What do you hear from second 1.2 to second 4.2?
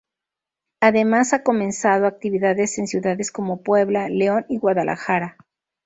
ha comenzado actividades en ciudades como Puebla,